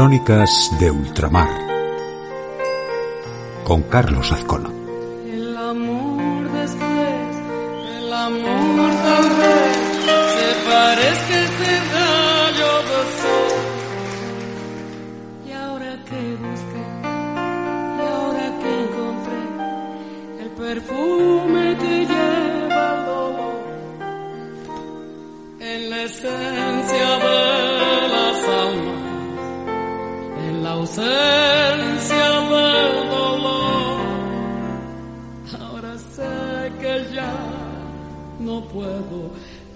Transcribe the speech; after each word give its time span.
Crónicas 0.00 0.74
de 0.80 0.90
Ultramar 0.90 1.50
con 3.64 3.82
Carlos 3.82 4.32
Azcona. 4.32 4.79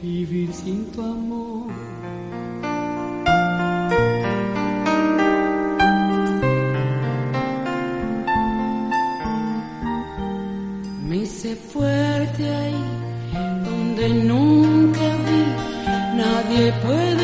Vivir 0.05 0.53
sin 0.53 0.85
tu 0.93 1.01
amor. 1.01 1.67
Me 11.09 11.17
hice 11.17 11.57
fuerte 11.57 12.43
ahí 12.61 12.85
donde 13.67 14.09
nunca 14.31 15.07
vi. 15.27 15.43
Nadie 16.21 16.73
puede 16.84 17.23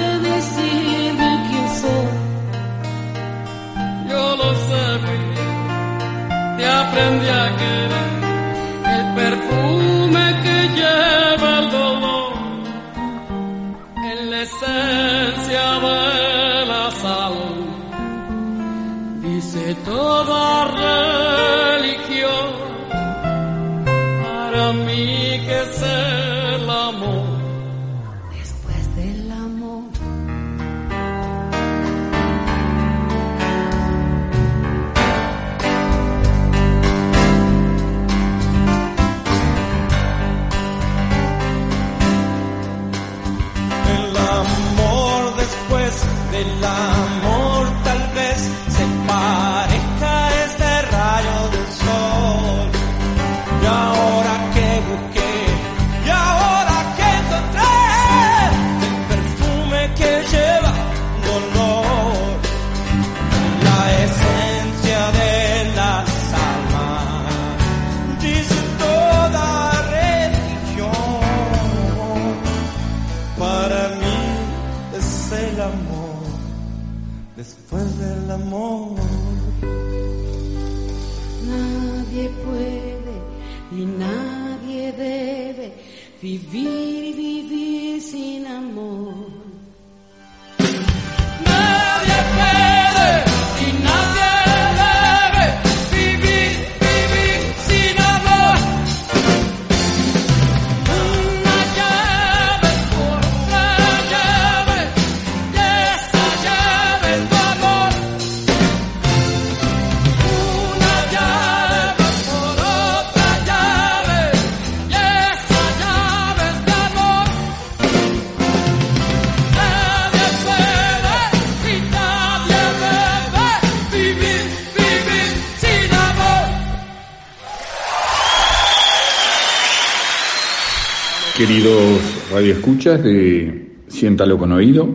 Queridos 131.40 132.28
radioescuchas 132.30 133.02
de 133.02 133.78
Siéntalo 133.88 134.36
con 134.36 134.52
Oído, 134.52 134.86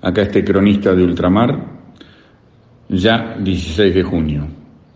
acá 0.00 0.22
este 0.22 0.42
cronista 0.42 0.94
de 0.94 1.04
Ultramar, 1.04 1.66
ya 2.88 3.36
16 3.38 3.94
de 3.94 4.02
junio, 4.02 4.46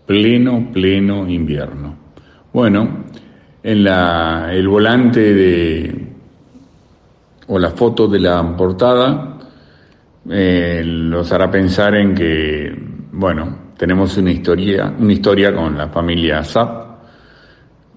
pleno, 0.07 0.71
pleno 0.73 1.29
invierno. 1.29 1.95
Bueno, 2.51 3.03
el 3.61 4.67
volante 4.67 5.35
de, 5.35 6.07
o 7.45 7.59
la 7.59 7.69
foto 7.69 8.07
de 8.07 8.19
la 8.19 8.57
portada, 8.57 9.37
eh, 10.31 10.81
los 10.83 11.31
hará 11.31 11.51
pensar 11.51 11.93
en 11.93 12.15
que, 12.15 12.75
bueno, 13.11 13.73
tenemos 13.77 14.17
una 14.17 14.31
historia, 14.31 14.91
una 14.97 15.13
historia 15.13 15.53
con 15.53 15.77
la 15.77 15.89
familia 15.89 16.43
Zapp, 16.43 16.86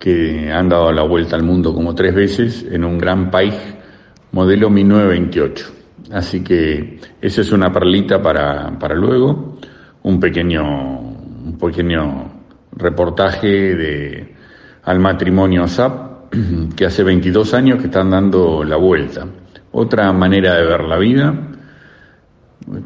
que 0.00 0.50
han 0.50 0.70
dado 0.70 0.90
la 0.92 1.02
vuelta 1.02 1.36
al 1.36 1.42
mundo 1.42 1.74
como 1.74 1.94
tres 1.94 2.14
veces 2.14 2.66
en 2.68 2.84
un 2.84 2.96
gran 2.96 3.30
país 3.30 3.54
modelo 4.32 4.70
1928. 4.70 5.72
Así 6.12 6.42
que 6.42 6.98
esa 7.20 7.42
es 7.42 7.52
una 7.52 7.70
perlita 7.70 8.20
para, 8.22 8.78
para 8.78 8.94
luego, 8.94 9.58
un 10.02 10.18
pequeño, 10.18 11.00
un 11.00 11.58
pequeño 11.60 12.32
reportaje 12.72 13.76
de, 13.76 14.34
al 14.84 14.98
matrimonio 15.00 15.68
SAP, 15.68 16.34
que 16.76 16.86
hace 16.86 17.04
22 17.04 17.52
años 17.52 17.78
que 17.78 17.86
están 17.86 18.10
dando 18.10 18.64
la 18.64 18.76
vuelta. 18.76 19.26
Otra 19.72 20.10
manera 20.14 20.56
de 20.56 20.64
ver 20.64 20.82
la 20.84 20.96
vida, 20.96 21.34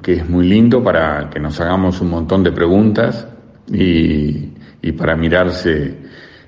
que 0.02 0.14
es 0.14 0.28
muy 0.28 0.48
lindo 0.48 0.82
para 0.82 1.30
que 1.30 1.38
nos 1.38 1.60
hagamos 1.60 2.00
un 2.00 2.10
montón 2.10 2.42
de 2.42 2.50
preguntas 2.50 3.28
y, 3.72 4.50
y 4.82 4.92
para 4.92 5.16
mirarse 5.16 6.03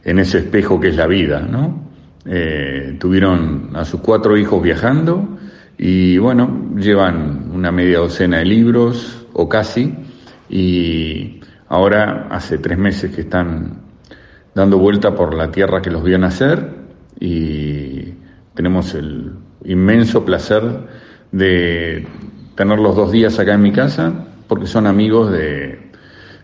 en 0.06 0.20
ese 0.20 0.38
espejo 0.38 0.78
que 0.78 0.88
es 0.88 0.96
la 0.96 1.08
vida, 1.08 1.40
¿no? 1.40 1.90
Eh, 2.24 2.96
tuvieron 3.00 3.70
a 3.74 3.84
sus 3.84 4.00
cuatro 4.00 4.36
hijos 4.36 4.62
viajando 4.62 5.36
y 5.76 6.16
bueno, 6.18 6.70
llevan 6.76 7.50
una 7.52 7.72
media 7.72 7.98
docena 7.98 8.38
de 8.38 8.44
libros 8.44 9.26
o 9.32 9.48
casi 9.48 9.94
y 10.48 11.40
ahora 11.68 12.28
hace 12.30 12.58
tres 12.58 12.78
meses 12.78 13.14
que 13.14 13.22
están 13.22 13.82
dando 14.54 14.78
vuelta 14.78 15.12
por 15.12 15.34
la 15.34 15.50
tierra 15.50 15.82
que 15.82 15.90
los 15.90 16.04
vio 16.04 16.18
nacer 16.18 16.70
y 17.18 18.14
tenemos 18.54 18.94
el 18.94 19.32
inmenso 19.64 20.24
placer 20.24 20.62
de 21.32 22.06
tenerlos 22.54 22.94
dos 22.94 23.10
días 23.10 23.40
acá 23.40 23.54
en 23.54 23.62
mi 23.62 23.72
casa 23.72 24.12
porque 24.46 24.68
son 24.68 24.86
amigos 24.86 25.32
de, 25.32 25.90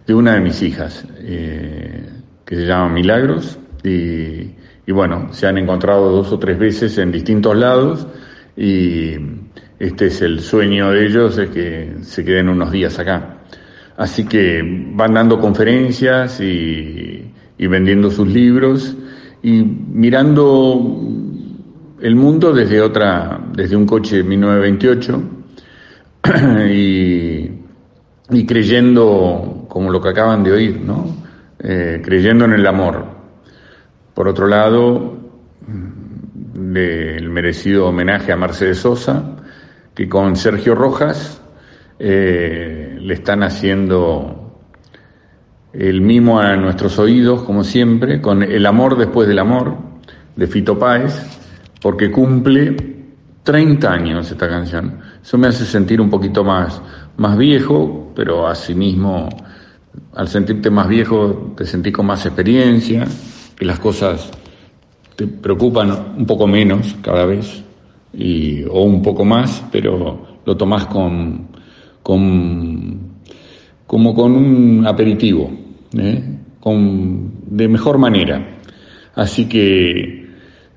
de 0.05 0.15
una 0.15 0.35
de 0.35 0.41
mis 0.41 0.63
hijas. 0.63 1.07
Eh, 1.21 2.12
que 2.45 2.57
se 2.57 2.67
llama 2.67 2.89
Milagros 2.89 3.59
y, 3.85 4.55
y, 4.87 4.93
bueno, 4.93 5.33
se 5.33 5.47
han 5.47 5.59
encontrado 5.59 6.11
dos 6.11 6.33
o 6.33 6.39
tres 6.39 6.59
veces 6.59 6.99
en 6.99 7.13
distintos 7.13 7.57
lados 7.57 8.07
y 8.57 9.17
este 9.79 10.07
es 10.07 10.23
el 10.23 10.41
sueño 10.41 10.91
de 10.91 11.07
ellos, 11.07 11.39
es 11.39 11.51
que 11.51 11.95
se 12.03 12.25
queden 12.25 12.49
unos 12.49 12.71
días 12.71 12.99
acá. 12.99 13.39
Así 13.97 14.25
que 14.25 14.63
van 14.95 15.15
dando 15.15 15.39
conferencias 15.39 16.41
y, 16.41 17.33
y 17.59 17.67
vendiendo 17.67 18.11
sus 18.11 18.29
libros 18.29 18.97
y 19.43 19.63
mirando 19.63 21.01
el 22.01 22.17
mundo 22.17 22.53
desde 22.53 22.81
otra, 22.81 23.41
desde 23.53 23.77
un 23.77 23.87
coche 23.87 24.23
1928 24.23 25.23
y, 26.71 27.51
y 28.31 28.47
creyendo, 28.47 29.67
como 29.69 29.91
lo 29.91 30.01
que 30.01 30.09
acaban 30.09 30.43
de 30.43 30.53
oír, 30.53 30.81
¿no? 30.81 31.22
Eh, 31.65 32.01
creyendo 32.05 32.45
en 32.45 32.55
el 32.55 32.67
amor. 32.67 33.07
Por 34.15 34.27
otro 34.27 34.49
lado, 34.49 35.17
del 36.55 37.31
merecido 37.31 37.87
homenaje 37.87 38.33
a 38.33 38.37
Mercedes 38.37 38.79
Sosa, 38.79 39.37
que 39.95 40.09
con 40.09 40.35
Sergio 40.35 40.75
Rojas 40.75 41.41
eh, 42.01 42.99
le 43.01 43.15
están 43.15 43.45
haciendo 43.45 44.61
el 45.73 46.01
mimo 46.01 46.41
a 46.41 46.57
nuestros 46.57 46.99
oídos, 46.99 47.43
como 47.43 47.63
siempre, 47.63 48.21
con 48.21 48.43
El 48.43 48.67
amor 48.67 48.99
después 48.99 49.29
del 49.29 49.39
amor, 49.39 49.77
de 50.35 50.47
Fito 50.49 50.77
Páez, 50.77 51.15
porque 51.81 52.11
cumple 52.11 52.75
30 53.45 53.93
años 53.93 54.31
esta 54.31 54.49
canción. 54.49 54.99
Eso 55.23 55.39
me 55.39 55.47
hace 55.47 55.65
sentir 55.65 56.01
un 56.01 56.11
poquito 56.11 56.43
más, 56.43 56.83
más 57.17 57.39
viejo, 57.39 58.13
pero 58.17 58.49
asimismo, 58.49 59.29
al 60.15 60.29
sentirte 60.29 60.71
más 60.71 60.89
viejo, 60.89 61.55
te 61.57 61.65
sentís 61.65 61.93
con 61.93 62.07
más 62.07 62.25
experiencia, 62.27 63.07
que 63.57 63.65
las 63.65 63.79
cosas 63.79 64.31
te 65.17 65.27
preocupan 65.27 66.15
un 66.17 66.27
poco 66.27 66.47
menos 66.47 66.97
cada 67.03 67.27
vez, 67.27 67.63
y, 68.13 68.65
o 68.65 68.83
un 68.83 69.03
poco 69.03 69.25
más, 69.25 69.65
pero 69.71 70.41
lo 70.45 70.57
tomás 70.57 70.87
con, 70.87 71.49
con 72.03 73.13
como 73.87 74.15
con 74.15 74.33
un 74.33 74.87
aperitivo, 74.87 75.51
¿eh? 75.99 76.23
con, 76.61 77.31
de 77.47 77.69
mejor 77.69 77.99
manera. 77.99 78.57
Así 79.15 79.47
que 79.47 80.31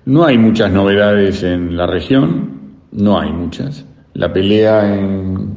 no 0.05 0.25
hay 0.25 0.37
muchas 0.37 0.69
novedades 0.69 1.41
en 1.43 1.77
la 1.77 1.87
región, 1.87 2.75
no 2.91 3.17
hay 3.17 3.31
muchas. 3.31 3.85
La 4.15 4.33
pelea 4.33 4.95
en, 4.99 5.49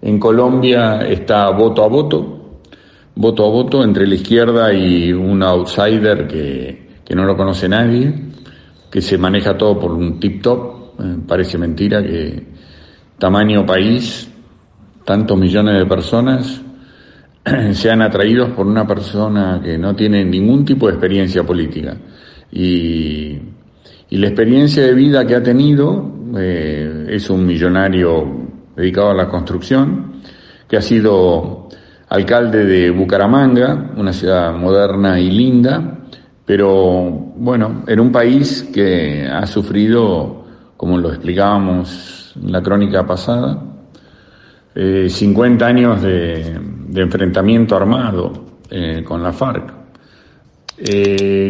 en 0.00 0.18
Colombia 0.20 1.00
está 1.00 1.50
voto 1.50 1.82
a 1.82 1.88
voto, 1.88 2.41
voto 3.14 3.44
a 3.44 3.48
voto 3.48 3.82
entre 3.84 4.06
la 4.06 4.14
izquierda 4.14 4.72
y 4.72 5.12
un 5.12 5.42
outsider 5.42 6.26
que, 6.26 7.00
que 7.04 7.14
no 7.14 7.24
lo 7.24 7.36
conoce 7.36 7.68
nadie, 7.68 8.12
que 8.90 9.00
se 9.00 9.18
maneja 9.18 9.56
todo 9.56 9.78
por 9.78 9.92
un 9.92 10.18
tip-top, 10.18 11.00
eh, 11.00 11.16
parece 11.26 11.58
mentira 11.58 12.02
que 12.02 12.46
tamaño 13.18 13.64
país, 13.64 14.30
tantos 15.04 15.38
millones 15.38 15.78
de 15.78 15.86
personas, 15.86 16.62
sean 17.72 18.02
atraídos 18.02 18.50
por 18.50 18.66
una 18.66 18.86
persona 18.86 19.60
que 19.62 19.78
no 19.78 19.94
tiene 19.94 20.24
ningún 20.24 20.64
tipo 20.64 20.86
de 20.86 20.94
experiencia 20.94 21.42
política. 21.44 21.96
Y, 22.50 23.38
y 24.10 24.16
la 24.18 24.26
experiencia 24.26 24.84
de 24.84 24.94
vida 24.94 25.26
que 25.26 25.34
ha 25.34 25.42
tenido 25.42 26.12
eh, 26.36 27.06
es 27.08 27.30
un 27.30 27.46
millonario 27.46 28.24
dedicado 28.76 29.10
a 29.10 29.14
la 29.14 29.28
construcción, 29.28 30.20
que 30.68 30.76
ha 30.76 30.82
sido 30.82 31.68
alcalde 32.12 32.66
de 32.66 32.90
Bucaramanga, 32.90 33.92
una 33.96 34.12
ciudad 34.12 34.52
moderna 34.52 35.18
y 35.18 35.30
linda, 35.30 35.98
pero 36.44 37.10
bueno, 37.36 37.84
en 37.86 38.00
un 38.00 38.12
país 38.12 38.68
que 38.72 39.26
ha 39.26 39.46
sufrido, 39.46 40.44
como 40.76 40.98
lo 40.98 41.08
explicábamos 41.08 42.34
en 42.36 42.52
la 42.52 42.62
crónica 42.62 43.06
pasada, 43.06 43.58
50 44.74 45.64
eh, 45.64 45.68
años 45.68 46.02
de, 46.02 46.60
enfrentamiento 46.94 47.76
armado 47.76 48.58
eh, 48.68 49.02
con 49.02 49.22
la 49.22 49.32
FARC. 49.32 49.72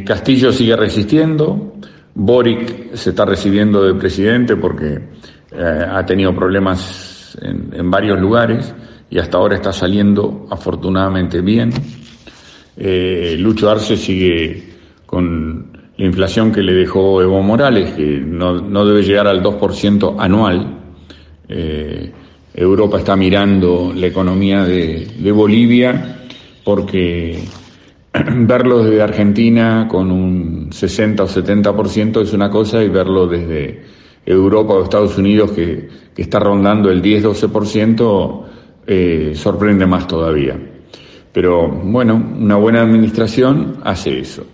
Castillo 0.06 0.52
sigue 0.52 0.76
resistiendo, 0.76 1.74
Boric 2.14 2.94
se 2.94 3.10
está 3.10 3.24
recibiendo 3.24 3.82
de 3.82 3.94
presidente 3.94 4.54
porque 4.54 5.08
eh, 5.50 5.86
ha 5.90 6.06
tenido 6.06 6.32
problemas 6.32 7.36
en, 7.42 7.90
varios 7.90 8.20
lugares 8.20 8.72
y 9.12 9.18
hasta 9.18 9.36
ahora 9.36 9.56
está 9.56 9.74
saliendo 9.74 10.46
afortunadamente 10.50 11.42
bien. 11.42 11.70
Eh, 12.78 13.36
Lucho 13.38 13.70
Arce 13.70 13.98
sigue 13.98 14.70
con 15.04 15.70
la 15.98 16.06
inflación 16.06 16.50
que 16.50 16.62
le 16.62 16.72
dejó 16.72 17.20
Evo 17.20 17.42
Morales, 17.42 17.92
que 17.92 18.22
no, 18.24 18.86
debe 18.86 19.02
llegar 19.02 19.26
al 19.26 19.42
2% 19.42 20.16
anual. 20.18 20.78
Eh, 21.46 22.10
Europa 22.54 22.98
está 22.98 23.14
mirando 23.14 23.92
la 23.94 24.06
economía 24.06 24.64
de, 24.64 25.06
de 25.18 25.32
Bolivia 25.32 26.22
porque 26.64 27.38
verlo 28.14 28.82
desde 28.82 29.02
Argentina 29.02 29.86
con 29.90 30.10
un 30.10 30.72
60 30.72 31.22
o 31.22 31.28
70% 31.28 32.22
es 32.22 32.32
una 32.32 32.48
cosa 32.48 32.82
y 32.82 32.88
verlo 32.88 33.26
desde 33.26 33.82
Europa 34.24 34.72
o 34.72 34.84
Estados 34.84 35.18
Unidos 35.18 35.52
que, 35.52 35.86
que 36.14 36.22
está 36.22 36.38
rondando 36.38 36.90
el 36.90 37.02
10-12% 37.02 38.51
eh, 38.86 39.32
sorprende 39.34 39.86
más 39.86 40.06
todavía. 40.06 40.58
Pero 41.32 41.68
bueno, 41.68 42.14
una 42.38 42.56
buena 42.56 42.82
administración 42.82 43.78
hace 43.84 44.20
eso. 44.20 44.44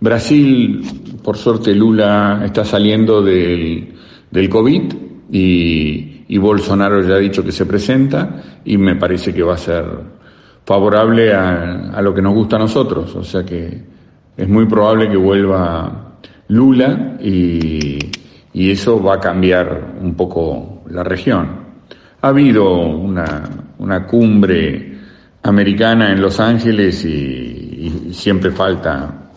Brasil, 0.00 0.82
por 1.22 1.36
suerte 1.36 1.74
Lula 1.74 2.42
está 2.44 2.64
saliendo 2.64 3.22
del, 3.22 3.94
del 4.30 4.48
COVID 4.48 4.92
y, 5.30 6.24
y 6.28 6.38
Bolsonaro 6.38 7.02
ya 7.02 7.14
ha 7.14 7.18
dicho 7.18 7.42
que 7.42 7.52
se 7.52 7.66
presenta 7.66 8.60
y 8.64 8.76
me 8.76 8.96
parece 8.96 9.32
que 9.32 9.42
va 9.42 9.54
a 9.54 9.58
ser 9.58 9.84
favorable 10.64 11.32
a, 11.32 11.90
a, 11.90 12.02
lo 12.02 12.14
que 12.14 12.22
nos 12.22 12.34
gusta 12.34 12.56
a 12.56 12.60
nosotros. 12.60 13.14
O 13.16 13.24
sea 13.24 13.44
que 13.44 13.82
es 14.36 14.48
muy 14.48 14.66
probable 14.66 15.08
que 15.08 15.16
vuelva 15.16 16.18
Lula 16.48 17.16
y, 17.20 17.98
y 18.52 18.70
eso 18.70 19.02
va 19.02 19.14
a 19.14 19.20
cambiar 19.20 19.94
un 20.00 20.14
poco 20.14 20.82
la 20.90 21.02
región. 21.02 21.63
Ha 22.24 22.28
habido 22.28 22.72
una, 22.72 23.42
una 23.78 24.06
cumbre 24.06 24.98
americana 25.42 26.10
en 26.10 26.22
Los 26.22 26.40
Ángeles 26.40 27.04
y, 27.04 28.12
siempre 28.12 28.50
falta, 28.50 29.30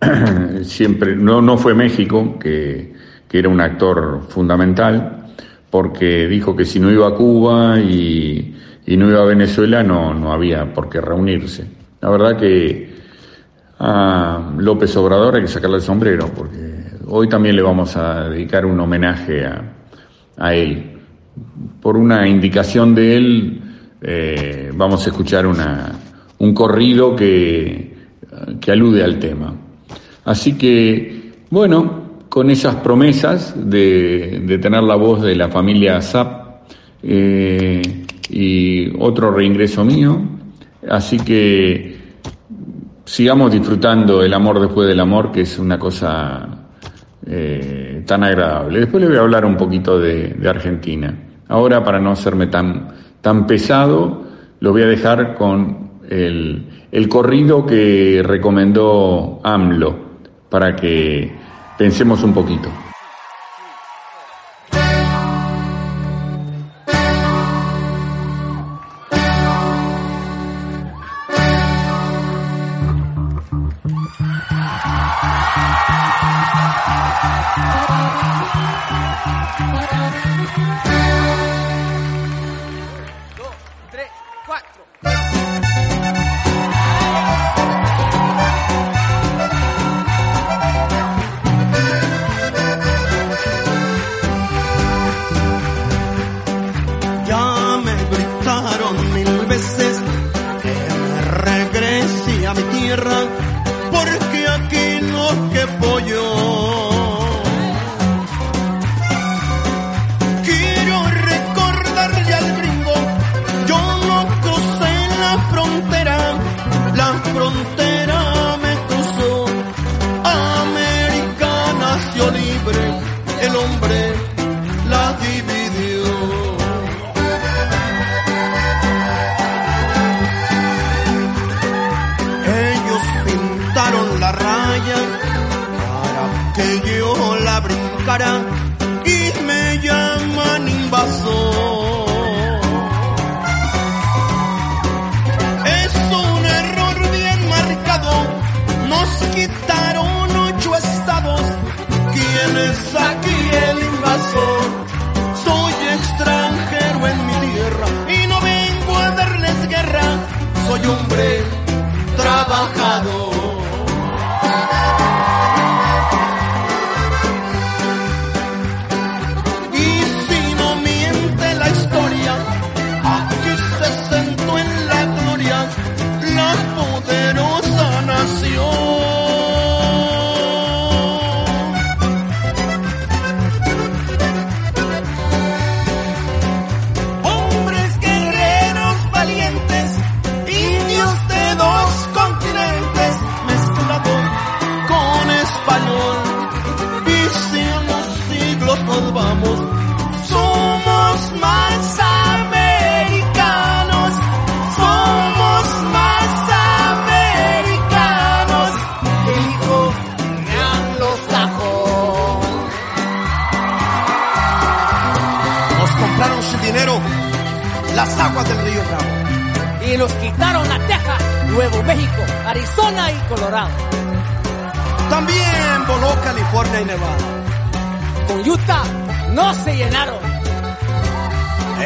siempre, 0.62 1.14
no, 1.14 1.40
no 1.40 1.56
fue 1.56 1.74
México, 1.74 2.38
que, 2.38 2.92
que 3.28 3.38
era 3.38 3.48
un 3.48 3.60
actor 3.60 4.22
fundamental, 4.28 5.28
porque 5.70 6.26
dijo 6.26 6.56
que 6.56 6.64
si 6.64 6.80
no 6.80 6.90
iba 6.90 7.06
a 7.06 7.14
Cuba 7.14 7.78
y 7.78 8.56
y 8.86 8.96
no 8.96 9.10
iba 9.10 9.20
a 9.20 9.24
Venezuela, 9.24 9.82
no, 9.82 10.14
no 10.14 10.32
había 10.32 10.72
por 10.72 10.88
qué 10.88 11.00
reunirse. 11.00 11.66
La 12.00 12.08
verdad 12.08 12.36
que 12.38 12.94
a 13.80 14.52
López 14.58 14.96
Obrador 14.96 15.34
hay 15.34 15.42
que 15.42 15.48
sacarle 15.48 15.76
el 15.76 15.82
sombrero, 15.82 16.30
porque 16.34 16.84
hoy 17.08 17.28
también 17.28 17.56
le 17.56 17.62
vamos 17.62 17.96
a 17.96 18.28
dedicar 18.28 18.64
un 18.64 18.78
homenaje 18.78 19.44
a, 19.44 19.62
a 20.38 20.54
él. 20.54 20.95
Por 21.80 21.96
una 21.96 22.26
indicación 22.26 22.94
de 22.94 23.16
él, 23.16 23.60
eh, 24.02 24.70
vamos 24.74 25.06
a 25.06 25.10
escuchar 25.10 25.46
una, 25.46 25.92
un 26.38 26.54
corrido 26.54 27.14
que, 27.14 27.94
que 28.60 28.72
alude 28.72 29.02
al 29.04 29.18
tema. 29.18 29.54
Así 30.24 30.56
que, 30.56 31.32
bueno, 31.50 32.06
con 32.28 32.50
esas 32.50 32.76
promesas 32.76 33.54
de, 33.56 34.42
de 34.44 34.58
tener 34.58 34.82
la 34.82 34.96
voz 34.96 35.22
de 35.22 35.36
la 35.36 35.48
familia 35.48 36.00
Zap, 36.00 36.46
eh, 37.02 37.82
y 38.28 38.92
otro 38.98 39.30
reingreso 39.30 39.84
mío. 39.84 40.20
Así 40.88 41.18
que 41.18 41.96
sigamos 43.04 43.52
disfrutando 43.52 44.22
el 44.22 44.34
amor 44.34 44.60
después 44.60 44.88
del 44.88 45.00
amor, 45.00 45.30
que 45.30 45.42
es 45.42 45.58
una 45.58 45.78
cosa 45.78 46.48
eh, 47.26 48.02
tan 48.06 48.24
agradable. 48.24 48.80
Después 48.80 49.02
le 49.02 49.08
voy 49.08 49.18
a 49.18 49.20
hablar 49.20 49.44
un 49.44 49.56
poquito 49.56 49.98
de, 49.98 50.36
Argentina. 50.48 51.14
Ahora, 51.48 51.84
para 51.84 52.00
no 52.00 52.10
hacerme 52.10 52.46
tan, 52.48 52.88
tan 53.20 53.46
pesado, 53.46 54.24
lo 54.60 54.72
voy 54.72 54.82
a 54.82 54.86
dejar 54.86 55.34
con 55.34 55.90
el, 56.08 56.66
el 56.90 57.08
corrido 57.08 57.66
que 57.66 58.22
recomendó 58.24 59.40
AMLO, 59.42 59.96
para 60.48 60.74
que 60.74 61.32
pensemos 61.76 62.22
un 62.22 62.32
poquito. 62.32 62.68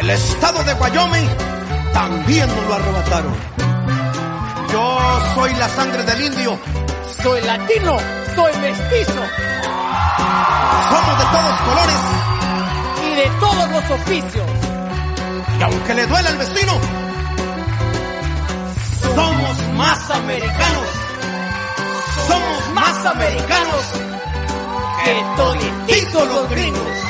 El 0.00 0.10
estado 0.10 0.64
de 0.64 0.74
Wyoming 0.74 1.28
también 1.92 2.48
nos 2.48 2.66
lo 2.66 2.74
arrebataron. 2.74 3.34
Yo 4.72 5.20
soy 5.34 5.54
la 5.54 5.68
sangre 5.68 6.02
del 6.04 6.22
indio. 6.24 6.58
Soy 7.22 7.40
latino, 7.42 7.96
soy 8.34 8.52
mestizo 8.62 9.12
Somos 10.90 11.18
de 11.18 11.24
todos 11.32 11.60
colores. 11.68 12.00
y 13.04 13.14
de 13.14 13.30
todos 13.38 13.70
los 13.70 13.90
oficios. 13.90 14.46
Y 15.58 15.62
aunque 15.62 15.94
le 15.94 16.06
duela 16.06 16.28
al 16.30 16.36
vecino, 16.38 16.72
somos 19.14 19.58
más 19.76 20.10
americanos. 20.10 20.86
Somos 22.26 22.70
más 22.74 23.06
americanos 23.06 23.84
que 25.04 25.24
todititos 25.36 26.28
los 26.28 26.50
gringos. 26.50 27.09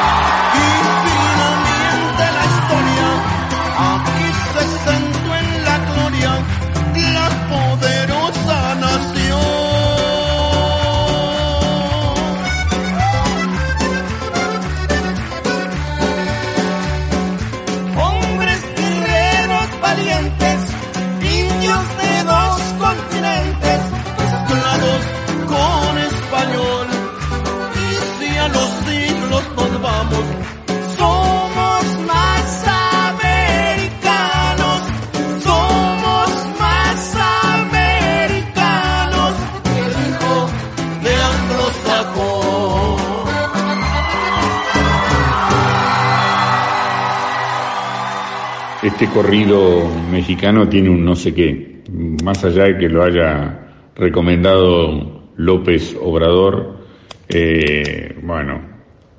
Este 49.01 49.15
corrido 49.15 49.81
mexicano 50.11 50.69
tiene 50.69 50.87
un 50.87 51.03
no 51.03 51.15
sé 51.15 51.33
qué, 51.33 51.81
más 52.23 52.45
allá 52.45 52.65
de 52.65 52.77
que 52.77 52.87
lo 52.87 53.01
haya 53.01 53.89
recomendado 53.95 55.23
López 55.37 55.97
Obrador, 55.99 56.77
eh, 57.27 58.15
bueno, 58.21 58.61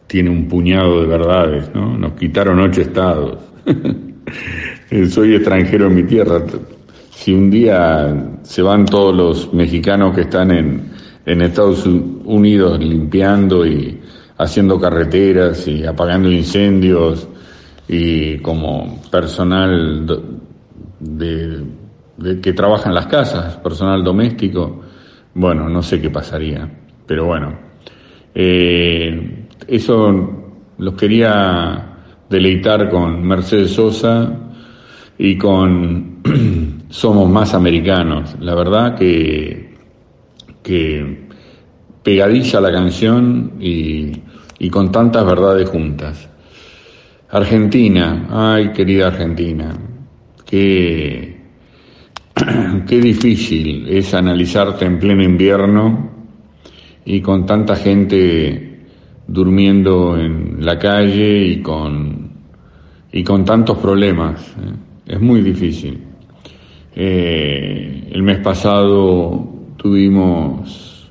tiene 0.06 0.30
un 0.30 0.46
puñado 0.46 1.00
de 1.00 1.08
verdades, 1.08 1.74
¿no? 1.74 1.98
Nos 1.98 2.12
quitaron 2.12 2.60
ocho 2.60 2.80
estados. 2.80 3.38
Soy 5.10 5.34
extranjero 5.34 5.88
en 5.88 5.96
mi 5.96 6.04
tierra. 6.04 6.44
Si 7.10 7.34
un 7.34 7.50
día 7.50 8.36
se 8.42 8.62
van 8.62 8.84
todos 8.84 9.16
los 9.16 9.52
mexicanos 9.52 10.14
que 10.14 10.20
están 10.20 10.52
en, 10.52 10.92
en 11.26 11.42
Estados 11.42 11.84
Unidos 11.86 12.78
limpiando 12.78 13.66
y 13.66 14.00
haciendo 14.38 14.80
carreteras 14.80 15.66
y 15.66 15.84
apagando 15.84 16.30
incendios 16.30 17.26
y 17.92 18.38
como 18.38 19.02
personal 19.10 20.06
de, 20.98 21.62
que 22.40 22.52
trabaja 22.54 22.88
en 22.88 22.94
las 22.94 23.06
casas, 23.06 23.58
personal 23.58 24.02
doméstico, 24.02 24.80
bueno, 25.34 25.68
no 25.68 25.82
sé 25.82 26.00
qué 26.00 26.08
pasaría, 26.08 26.66
pero 27.06 27.26
bueno, 27.26 27.52
eh, 28.34 29.46
eso 29.68 30.54
los 30.78 30.94
quería 30.94 31.98
deleitar 32.30 32.88
con 32.88 33.22
Mercedes 33.24 33.72
Sosa 33.72 34.38
y 35.18 35.36
con 35.36 36.22
Somos 36.88 37.28
Más 37.28 37.52
Americanos. 37.52 38.36
La 38.40 38.54
verdad 38.54 38.94
que, 38.96 39.74
que 40.62 41.28
pegadiza 42.02 42.58
la 42.58 42.72
canción 42.72 43.52
y 43.60 44.70
con 44.70 44.90
tantas 44.90 45.26
verdades 45.26 45.68
juntas. 45.68 46.31
Argentina, 47.32 48.26
ay 48.28 48.72
querida 48.72 49.06
Argentina, 49.06 49.72
qué, 50.44 51.40
qué 52.86 53.00
difícil 53.00 53.88
es 53.88 54.12
analizarte 54.12 54.84
en 54.84 54.98
pleno 54.98 55.22
invierno 55.22 56.10
y 57.06 57.22
con 57.22 57.46
tanta 57.46 57.76
gente 57.76 58.80
durmiendo 59.26 60.18
en 60.18 60.62
la 60.62 60.78
calle 60.78 61.46
y 61.46 61.62
con, 61.62 62.32
y 63.10 63.24
con 63.24 63.46
tantos 63.46 63.78
problemas. 63.78 64.54
¿eh? 64.58 65.14
Es 65.14 65.20
muy 65.22 65.40
difícil. 65.40 66.02
Eh, 66.94 68.08
el 68.12 68.22
mes 68.22 68.40
pasado 68.40 69.72
tuvimos 69.78 71.10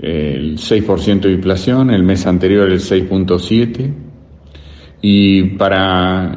el 0.00 0.56
6% 0.58 1.20
de 1.22 1.32
inflación, 1.32 1.90
el 1.90 2.04
mes 2.04 2.24
anterior 2.24 2.70
el 2.70 2.78
6.7% 2.78 4.07
y 5.00 5.42
para, 5.56 6.36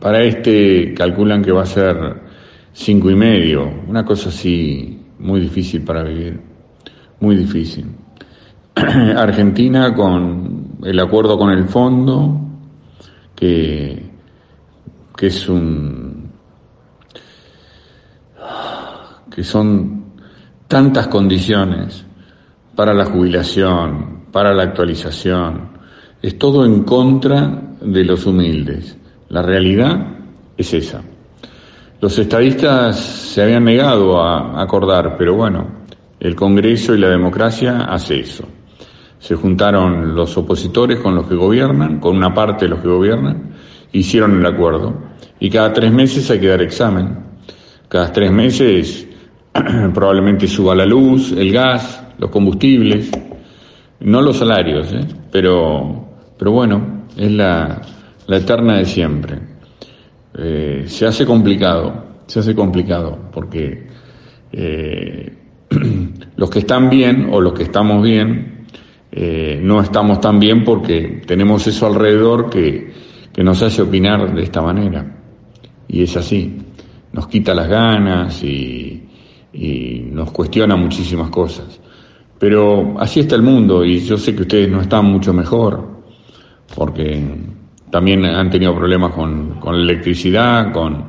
para 0.00 0.22
este 0.22 0.94
calculan 0.94 1.42
que 1.42 1.52
va 1.52 1.62
a 1.62 1.66
ser 1.66 2.22
cinco 2.72 3.10
y 3.10 3.16
medio, 3.16 3.70
una 3.86 4.04
cosa 4.04 4.30
así 4.30 4.98
muy 5.18 5.40
difícil 5.40 5.82
para 5.82 6.02
vivir, 6.02 6.40
muy 7.20 7.36
difícil. 7.36 7.86
Argentina 8.74 9.94
con 9.94 10.78
el 10.82 10.98
acuerdo 11.00 11.38
con 11.38 11.50
el 11.50 11.64
fondo, 11.64 12.40
que, 13.34 14.02
que 15.16 15.26
es 15.26 15.48
un 15.48 16.20
que 19.30 19.44
son 19.44 20.04
tantas 20.66 21.08
condiciones 21.08 22.04
para 22.74 22.92
la 22.92 23.04
jubilación, 23.04 24.24
para 24.32 24.52
la 24.52 24.64
actualización. 24.64 25.69
Es 26.22 26.38
todo 26.38 26.64
en 26.64 26.82
contra 26.82 27.62
de 27.80 28.04
los 28.04 28.26
humildes. 28.26 28.96
La 29.28 29.42
realidad 29.42 30.06
es 30.56 30.74
esa. 30.74 31.02
Los 32.00 32.18
estadistas 32.18 32.98
se 32.98 33.42
habían 33.42 33.64
negado 33.64 34.20
a 34.20 34.60
acordar, 34.60 35.16
pero 35.16 35.34
bueno, 35.34 35.66
el 36.18 36.34
Congreso 36.34 36.94
y 36.94 36.98
la 36.98 37.08
democracia 37.08 37.84
hace 37.84 38.20
eso. 38.20 38.44
Se 39.18 39.34
juntaron 39.34 40.14
los 40.14 40.36
opositores 40.36 40.98
con 41.00 41.14
los 41.14 41.26
que 41.26 41.34
gobiernan, 41.34 42.00
con 42.00 42.16
una 42.16 42.34
parte 42.34 42.64
de 42.64 42.70
los 42.70 42.80
que 42.80 42.88
gobiernan, 42.88 43.54
hicieron 43.92 44.38
el 44.38 44.46
acuerdo. 44.46 44.94
Y 45.38 45.50
cada 45.50 45.72
tres 45.72 45.92
meses 45.92 46.30
hay 46.30 46.40
que 46.40 46.48
dar 46.48 46.62
examen. 46.62 47.18
Cada 47.88 48.12
tres 48.12 48.30
meses 48.30 49.06
probablemente 49.94 50.46
suba 50.46 50.74
la 50.74 50.86
luz, 50.86 51.32
el 51.32 51.52
gas, 51.52 52.02
los 52.18 52.30
combustibles, 52.30 53.10
no 54.00 54.22
los 54.22 54.36
salarios, 54.38 54.92
¿eh? 54.92 55.06
pero, 55.30 56.09
pero 56.40 56.52
bueno, 56.52 57.02
es 57.18 57.30
la, 57.30 57.82
la 58.26 58.36
eterna 58.38 58.78
de 58.78 58.86
siempre. 58.86 59.38
Eh, 60.38 60.84
se 60.86 61.06
hace 61.06 61.26
complicado, 61.26 62.22
se 62.26 62.40
hace 62.40 62.54
complicado, 62.54 63.28
porque 63.30 63.86
eh, 64.50 65.36
los 66.36 66.48
que 66.48 66.60
están 66.60 66.88
bien 66.88 67.28
o 67.30 67.42
los 67.42 67.52
que 67.52 67.64
estamos 67.64 68.02
bien, 68.02 68.64
eh, 69.12 69.60
no 69.62 69.82
estamos 69.82 70.18
tan 70.18 70.40
bien 70.40 70.64
porque 70.64 71.20
tenemos 71.26 71.66
eso 71.66 71.86
alrededor 71.86 72.48
que, 72.48 72.90
que 73.30 73.44
nos 73.44 73.60
hace 73.60 73.82
opinar 73.82 74.34
de 74.34 74.42
esta 74.42 74.62
manera. 74.62 75.14
Y 75.88 76.04
es 76.04 76.16
así, 76.16 76.56
nos 77.12 77.28
quita 77.28 77.52
las 77.52 77.68
ganas 77.68 78.42
y, 78.42 79.06
y 79.52 80.08
nos 80.10 80.30
cuestiona 80.30 80.74
muchísimas 80.74 81.28
cosas. 81.28 81.78
Pero 82.38 82.98
así 82.98 83.20
está 83.20 83.36
el 83.36 83.42
mundo 83.42 83.84
y 83.84 84.00
yo 84.00 84.16
sé 84.16 84.34
que 84.34 84.40
ustedes 84.40 84.70
no 84.70 84.80
están 84.80 85.04
mucho 85.04 85.34
mejor, 85.34 85.89
porque 86.74 87.22
también 87.90 88.24
han 88.24 88.50
tenido 88.50 88.74
problemas 88.74 89.12
con, 89.12 89.60
con 89.60 89.76
la 89.76 89.92
electricidad, 89.92 90.72
con, 90.72 91.04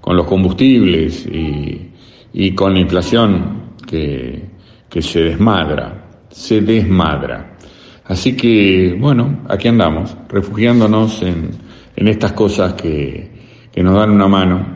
con 0.00 0.16
los 0.16 0.26
combustibles 0.26 1.26
y, 1.26 1.90
y, 2.32 2.54
con 2.54 2.74
la 2.74 2.80
inflación 2.80 3.72
que, 3.86 4.50
que 4.88 5.02
se 5.02 5.22
desmadra, 5.22 6.08
se 6.28 6.60
desmadra. 6.60 7.56
Así 8.04 8.36
que, 8.36 8.96
bueno, 8.98 9.40
aquí 9.48 9.68
andamos, 9.68 10.16
refugiándonos 10.28 11.22
en, 11.22 11.50
en 11.96 12.08
estas 12.08 12.32
cosas 12.32 12.74
que, 12.74 13.30
que 13.72 13.82
nos 13.82 13.94
dan 13.94 14.10
una 14.10 14.28
mano, 14.28 14.66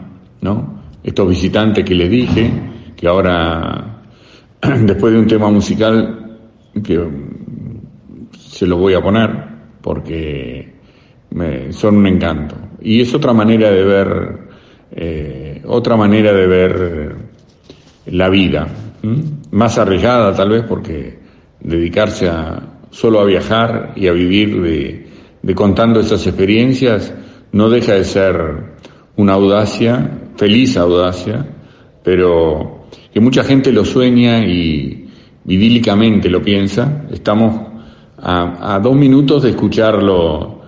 ¿no? 0.40 0.80
Estos 1.02 1.28
visitantes 1.28 1.84
que 1.84 1.94
les 1.94 2.10
dije, 2.10 2.50
que 2.96 3.06
ahora, 3.06 4.02
después 4.82 5.12
de 5.12 5.18
un 5.20 5.26
tema 5.26 5.50
musical, 5.50 6.38
que 6.82 7.00
se 8.32 8.66
lo 8.66 8.78
voy 8.78 8.94
a 8.94 9.00
poner, 9.00 9.49
porque 9.80 10.72
me, 11.30 11.72
son 11.72 11.96
un 11.96 12.06
encanto. 12.06 12.56
Y 12.80 13.00
es 13.00 13.14
otra 13.14 13.32
manera 13.32 13.70
de 13.70 13.84
ver, 13.84 14.38
eh, 14.92 15.62
otra 15.66 15.96
manera 15.96 16.32
de 16.32 16.46
ver 16.46 17.16
la 18.06 18.28
vida, 18.28 18.66
más 19.50 19.78
arriesgada 19.78 20.34
tal 20.34 20.50
vez, 20.50 20.64
porque 20.68 21.18
dedicarse 21.60 22.28
a, 22.28 22.60
solo 22.90 23.20
a 23.20 23.24
viajar 23.24 23.92
y 23.96 24.08
a 24.08 24.12
vivir 24.12 24.60
de, 24.62 25.06
de 25.42 25.54
contando 25.54 26.00
esas 26.00 26.26
experiencias 26.26 27.14
no 27.52 27.68
deja 27.68 27.94
de 27.94 28.04
ser 28.04 28.34
una 29.16 29.34
audacia, 29.34 30.10
feliz 30.36 30.76
audacia, 30.76 31.46
pero 32.02 32.86
que 33.12 33.20
mucha 33.20 33.44
gente 33.44 33.72
lo 33.72 33.84
sueña 33.84 34.44
y 34.46 35.08
idílicamente 35.46 36.28
lo 36.28 36.42
piensa. 36.42 37.06
Estamos 37.10 37.69
a, 38.22 38.74
a, 38.74 38.78
dos 38.80 38.94
minutos 38.94 39.42
de 39.42 39.50
escucharlo 39.50 40.60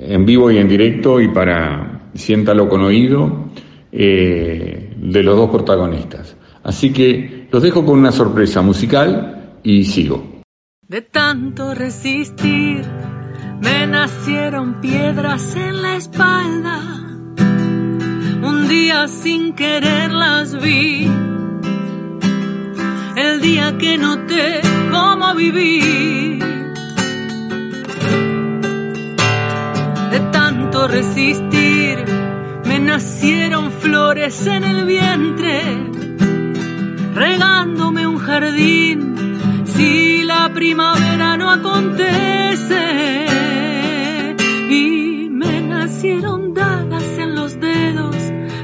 en 0.00 0.26
vivo 0.26 0.50
y 0.50 0.58
en 0.58 0.68
directo 0.68 1.20
y 1.20 1.28
para 1.28 2.00
siéntalo 2.14 2.68
con 2.68 2.82
oído 2.82 3.50
eh, 3.92 4.94
de 4.96 5.22
los 5.22 5.36
dos 5.36 5.50
protagonistas. 5.50 6.36
Así 6.62 6.92
que 6.92 7.48
los 7.50 7.62
dejo 7.62 7.84
con 7.84 7.98
una 7.98 8.12
sorpresa 8.12 8.62
musical 8.62 9.56
y 9.62 9.84
sigo. 9.84 10.42
De 10.86 11.02
tanto 11.02 11.74
resistir, 11.74 12.82
me 13.60 13.86
nacieron 13.86 14.80
piedras 14.80 15.56
en 15.56 15.82
la 15.82 15.96
espalda. 15.96 16.80
Un 18.42 18.68
día 18.68 19.08
sin 19.08 19.54
querer 19.54 20.12
las 20.12 20.60
vi 20.60 21.08
el 23.16 23.40
día 23.40 23.76
que 23.78 23.98
noté 23.98 24.60
cómo 24.90 25.34
vivir. 25.34 26.29
Resistir, 30.72 32.04
me 32.64 32.78
nacieron 32.78 33.72
flores 33.72 34.46
en 34.46 34.64
el 34.64 34.84
vientre, 34.84 35.62
regándome 37.14 38.06
un 38.06 38.18
jardín. 38.18 39.64
Si 39.64 40.22
la 40.22 40.52
primavera 40.54 41.36
no 41.36 41.50
acontece, 41.50 43.26
y 44.70 45.28
me 45.30 45.60
nacieron 45.60 46.54
dagas 46.54 47.18
en 47.18 47.34
los 47.34 47.58
dedos 47.58 48.16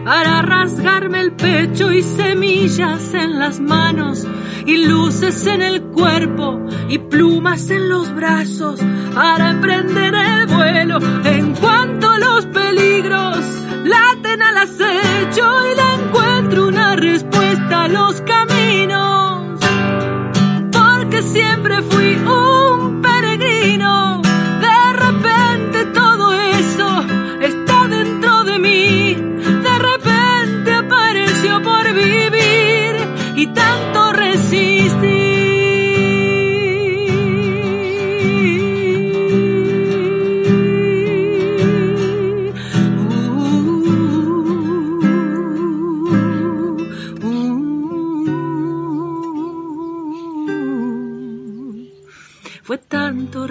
para 0.05 0.43
rasgarme 0.43 1.21
el 1.21 1.33
pecho 1.33 1.93
y 1.93 2.03
semillas 2.03 3.15
en 3.15 3.39
las 3.39 3.59
manos 3.59 4.27
y 4.65 4.87
luces 4.87 5.47
en 5.47 5.63
el 5.63 5.83
cuerpo 5.83 6.61
y 6.89 6.99
plumas 6.99 7.69
en 7.71 7.89
los 7.89 8.15
brazos 8.15 8.81
para 9.17 9.51
emprender 9.51 10.15
el 10.15 10.47
vuelo. 10.47 10.99
En 11.25 11.55
cuanto 11.55 12.07
los 12.19 12.45
peligros 12.47 13.39
laten 13.85 14.43
al 14.43 14.59
acecho 14.59 15.45
y 15.71 15.75
le 15.75 16.05
encuentro 16.05 16.69
una 16.69 16.97
respuesta 16.97 17.85
a 17.85 17.89
los 17.89 18.21
caminos. 18.21 19.59
Porque 20.71 21.23
siempre 21.23 21.81
fui 21.83 22.15
un 22.15 22.56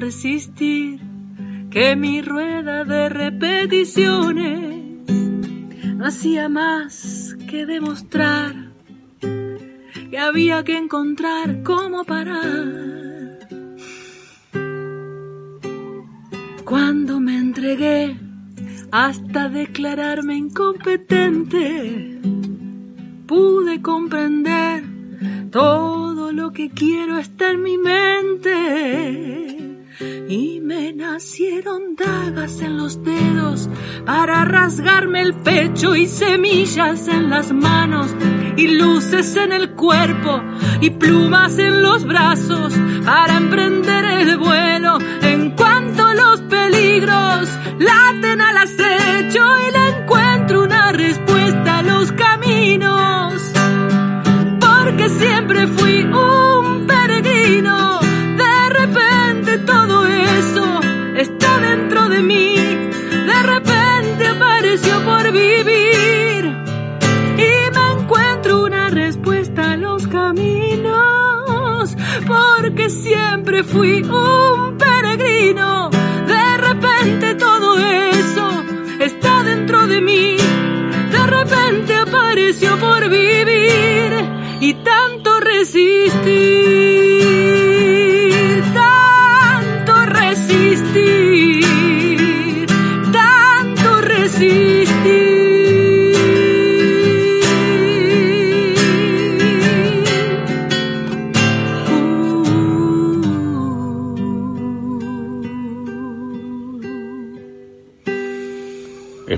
resistir 0.05 1.01
que 1.71 1.95
mi 1.95 2.21
rueda 2.21 2.85
de 2.85 3.09
repeticiones 3.09 5.11
no 5.95 6.05
hacía 6.05 6.47
más 6.47 7.35
que 7.49 7.65
demostrar 7.65 8.53
que 9.19 10.19
había 10.19 10.63
que 10.63 10.77
encontrar 10.77 11.63
cómo 11.63 12.03
parar. 12.03 13.39
Cuando 16.63 17.19
me 17.19 17.39
entregué 17.39 18.15
hasta 18.91 19.49
declararme 19.49 20.35
incompetente, 20.35 22.19
pude 23.25 23.81
comprender 23.81 24.83
todo 25.49 26.31
lo 26.31 26.51
que 26.51 26.69
quiero 26.69 27.17
está 27.17 27.49
en 27.49 27.63
mi 27.63 27.79
mente. 27.79 29.64
Y 29.99 30.59
me 30.61 30.91
nacieron 30.91 31.95
dagas 31.95 32.59
en 32.59 32.77
los 32.77 33.01
dedos 33.03 33.69
para 34.05 34.43
rasgarme 34.43 35.21
el 35.21 35.33
pecho 35.33 35.95
y 35.95 36.07
semillas 36.07 37.07
en 37.07 37.29
las 37.29 37.53
manos 37.53 38.13
y 38.57 38.67
luces 38.67 39.35
en 39.37 39.53
el 39.53 39.71
cuerpo 39.71 40.41
y 40.81 40.89
plumas 40.89 41.57
en 41.59 41.81
los 41.81 42.05
brazos 42.05 42.73
para 43.05 43.37
emprender 43.37 44.03
el 44.05 44.37
vuelo. 44.37 44.97
En 45.21 45.51
cuanto 45.51 46.13
los 46.13 46.41
peligros 46.41 47.49
laten 47.79 48.41
al 48.41 48.57
acecho 48.57 49.43
y 49.67 49.71
le 49.71 50.01
encuentro 50.01 50.63
una 50.63 50.91
respuesta 50.91 51.79
a 51.79 51.83
los 51.83 52.11
caminos 52.11 53.53
porque 54.59 55.09
siempre 55.09 55.67
fui 55.67 56.03
un 56.03 56.34
está 61.17 61.59
dentro 61.59 62.09
de 62.09 62.21
mí 62.21 62.55
de 63.25 63.43
repente 63.43 64.27
apareció 64.27 65.03
por 65.03 65.31
vivir 65.31 66.45
y 67.37 67.71
me 67.75 68.01
encuentro 68.01 68.63
una 68.65 68.89
respuesta 68.89 69.71
a 69.71 69.77
los 69.77 70.07
caminos 70.07 71.95
porque 72.27 72.89
siempre 72.89 73.63
fui 73.63 74.03
un 74.03 74.77
peregrino. 74.77 75.89
De 76.27 76.57
repente 76.57 77.35
todo 77.35 77.77
eso 77.79 78.63
está 78.99 79.43
dentro 79.43 79.87
de 79.87 80.01
mí. 80.01 80.37
De 81.11 81.27
repente 81.27 81.95
apareció 81.95 82.77
por 82.77 83.09
vivir 83.09 84.13
y 84.61 84.73
tanto 84.83 85.39
resistir, 85.39 87.04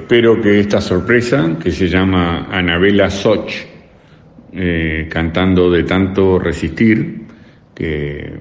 Espero 0.08 0.40
que 0.40 0.62
esta 0.62 0.80
sorpresa, 0.80 1.58
que 1.62 1.70
se 1.70 1.90
llama 1.90 2.48
Anabela 2.50 3.10
Soch, 3.10 3.52
eh, 4.54 5.06
cantando 5.12 5.70
de 5.70 5.84
tanto 5.84 6.40
resistir, 6.40 7.24
que 7.76 8.40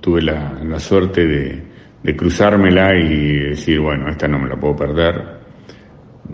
tuve 0.00 0.22
la, 0.22 0.58
la 0.64 0.80
suerte 0.80 1.26
de, 1.26 1.62
de 2.02 2.16
cruzármela 2.16 2.96
y 2.96 3.40
decir, 3.50 3.78
bueno, 3.78 4.08
esta 4.08 4.26
no 4.26 4.38
me 4.38 4.48
la 4.48 4.56
puedo 4.56 4.74
perder. 4.74 5.22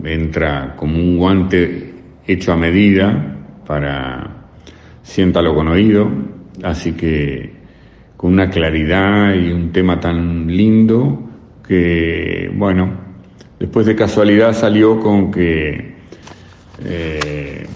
Entra 0.01 0.77
como 0.77 0.95
un 0.95 1.17
guante 1.17 1.95
hecho 2.25 2.53
a 2.53 2.55
medida 2.55 3.35
para 3.67 4.45
siéntalo 5.01 5.53
con 5.55 5.67
oído, 5.67 6.09
así 6.63 6.93
que 6.93 7.51
con 8.15 8.31
una 8.31 8.49
claridad 8.49 9.33
y 9.33 9.51
un 9.51 9.73
tema 9.73 9.99
tan 9.99 10.47
lindo 10.47 11.29
que, 11.67 12.49
bueno, 12.55 13.08
después 13.59 13.85
de 13.85 13.95
casualidad 13.95 14.53
salió 14.53 14.99
con 14.99 15.29
que 15.31 15.95
eh, 16.83 17.67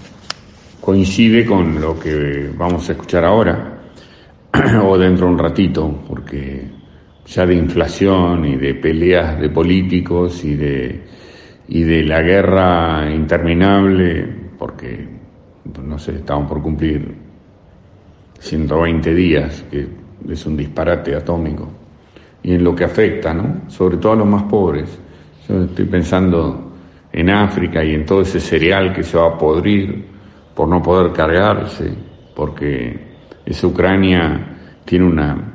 coincide 0.80 1.46
con 1.46 1.80
lo 1.80 2.00
que 2.00 2.50
vamos 2.56 2.90
a 2.90 2.94
escuchar 2.94 3.26
ahora 3.26 3.82
o 4.84 4.98
dentro 4.98 5.28
de 5.28 5.34
un 5.34 5.40
ratito, 5.40 6.04
porque 6.08 6.68
ya 7.26 7.46
de 7.46 7.56
inflación 7.56 8.46
y 8.46 8.56
de 8.58 8.76
peleas 8.76 9.40
de 9.40 9.50
políticos 9.50 10.44
y 10.44 10.56
de, 10.56 11.04
y 11.68 11.84
de 11.84 12.04
la 12.04 12.22
guerra 12.22 13.10
interminable, 13.14 14.28
porque 14.58 15.08
no 15.84 15.98
sé, 15.98 16.16
estaban 16.16 16.48
por 16.48 16.62
cumplir 16.62 17.16
120 18.40 19.14
días, 19.14 19.66
que 19.72 19.88
es 20.30 20.46
un 20.46 20.58
disparate 20.58 21.16
atómico, 21.16 21.70
y 22.44 22.56
en 22.56 22.64
lo 22.64 22.76
que 22.76 22.84
afecta, 22.84 23.34
¿no? 23.34 23.70
Sobre 23.70 23.98
todo 23.98 24.14
a 24.14 24.16
los 24.18 24.28
más 24.28 24.44
pobres. 24.44 25.00
Yo 25.48 25.64
estoy 25.64 25.86
pensando 25.86 26.72
en 27.12 27.30
África 27.30 27.84
y 27.84 27.94
en 27.94 28.06
todo 28.06 28.22
ese 28.22 28.40
cereal 28.40 28.94
que 28.94 29.04
se 29.04 29.18
va 29.18 29.28
a 29.28 29.38
podrir 29.38 30.06
por 30.56 30.68
no 30.68 30.82
poder 30.82 31.12
cargarse, 31.12 31.94
porque 32.36 33.14
esa 33.46 33.68
Ucrania 33.68 34.58
tiene 34.86 35.06
una 35.06 35.50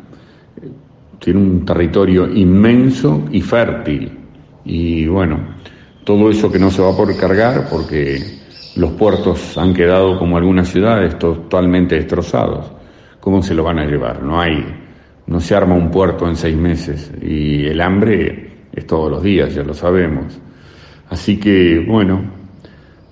tiene 1.18 1.40
un 1.40 1.64
territorio 1.64 2.32
inmenso 2.32 3.24
y 3.32 3.40
fértil. 3.40 4.10
Y 4.64 5.06
bueno, 5.06 5.56
todo 6.04 6.30
eso 6.30 6.50
que 6.50 6.58
no 6.58 6.70
se 6.70 6.80
va 6.80 6.92
a 6.92 6.96
poder 6.96 7.16
cargar 7.16 7.68
porque 7.68 8.18
los 8.76 8.92
puertos 8.92 9.58
han 9.58 9.74
quedado 9.74 10.18
como 10.18 10.36
algunas 10.36 10.68
ciudades 10.68 11.18
totalmente 11.18 11.96
destrozados. 11.96 12.70
¿Cómo 13.20 13.42
se 13.42 13.54
lo 13.54 13.64
van 13.64 13.80
a 13.80 13.86
llevar? 13.86 14.22
No 14.22 14.40
hay, 14.40 14.64
no 15.26 15.40
se 15.40 15.54
arma 15.54 15.74
un 15.74 15.90
puerto 15.90 16.28
en 16.28 16.36
seis 16.36 16.56
meses 16.56 17.10
y 17.20 17.66
el 17.66 17.80
hambre 17.80 18.47
es 18.78 18.86
todos 18.86 19.10
los 19.10 19.22
días, 19.22 19.54
ya 19.54 19.62
lo 19.62 19.74
sabemos. 19.74 20.38
Así 21.10 21.38
que 21.38 21.84
bueno, 21.86 22.20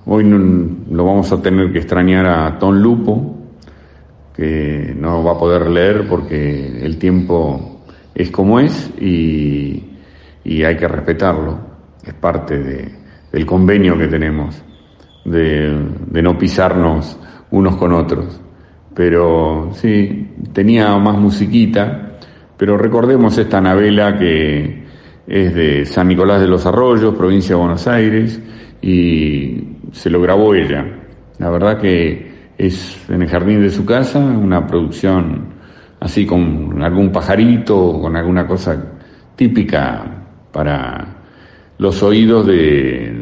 hoy 0.07 0.25
no, 0.25 0.39
lo 0.91 1.05
vamos 1.05 1.31
a 1.33 1.41
tener 1.41 1.73
que 1.73 1.79
extrañar 1.79 2.27
a 2.27 2.59
Ton 2.59 2.83
Lupo, 2.83 3.37
que 4.35 4.95
no 4.99 5.25
va 5.25 5.33
a 5.33 5.39
poder 5.39 5.69
leer 5.69 6.07
porque 6.09 6.85
el 6.85 6.99
tiempo 6.99 7.83
es 8.15 8.31
como 8.31 8.61
es 8.61 8.91
y, 9.01 9.83
y 10.45 10.63
hay 10.63 10.77
que 10.77 10.89
respetarlo. 10.89 11.59
Es 12.05 12.15
parte 12.15 12.59
de, 12.59 12.89
del 13.33 13.47
convenio 13.47 13.99
que 13.99 14.07
tenemos 14.07 14.63
de, 15.25 15.77
de 16.07 16.23
no 16.23 16.39
pisarnos 16.39 17.19
unos 17.51 17.77
con 17.77 17.93
otros. 17.93 18.41
Pero 18.95 19.71
sí, 19.73 20.35
tenía 20.53 20.97
más 20.99 21.19
musiquita, 21.19 22.19
pero 22.57 22.79
recordemos 22.79 23.37
esta 23.37 23.61
novela 23.61 24.19
que 24.19 24.86
es 25.27 25.55
de 25.55 25.85
San 25.85 26.09
Nicolás 26.09 26.41
de 26.41 26.47
los 26.47 26.67
Arroyos, 26.67 27.15
provincia 27.15 27.55
de 27.55 27.61
Buenos 27.61 27.87
Aires, 27.87 28.41
y 28.81 29.61
se 29.93 30.11
lo 30.11 30.21
grabó 30.21 30.55
ella. 30.55 30.85
La 31.39 31.51
verdad 31.51 31.79
que 31.81 32.51
es 32.57 33.05
en 33.09 33.23
el 33.23 33.29
jardín 33.29 33.63
de 33.63 33.71
su 33.71 33.85
casa, 33.85 34.19
una 34.19 34.67
producción 34.67 35.55
así 36.01 36.27
con 36.27 36.83
algún 36.83 37.11
pajarito, 37.11 38.01
con 38.01 38.17
alguna 38.17 38.47
cosa 38.47 38.95
típica 39.35 40.05
para 40.53 41.17
los 41.79 42.03
oídos 42.03 42.47
de, 42.47 43.13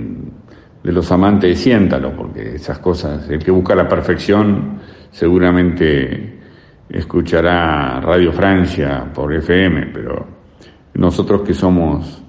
de 0.83 0.93
los 0.93 1.11
amantes 1.11 1.51
de 1.51 1.57
Siéntalo, 1.57 2.15
porque 2.15 2.57
esas 2.57 2.79
cosas, 2.79 3.29
el 3.31 3.43
que 3.43 3.51
busca 3.51 3.75
la 3.75 3.89
perfección 3.89 4.79
seguramente 5.11 6.39
escuchará 6.89 8.01
Radio 8.01 8.33
Francia 8.33 9.11
por 9.13 9.33
FM, 9.33 9.87
pero 9.93 10.34
nosotros 10.95 11.43
que 11.43 11.55
somos 11.55 12.23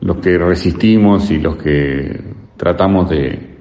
los 0.00 0.16
que 0.18 0.36
resistimos 0.38 1.30
y 1.30 1.38
los 1.38 1.56
que 1.56 2.20
tratamos 2.56 3.10
de, 3.10 3.56